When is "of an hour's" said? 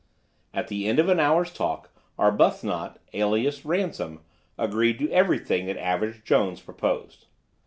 0.97-1.53